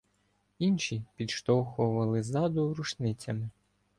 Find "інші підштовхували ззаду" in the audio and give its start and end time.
0.59-2.73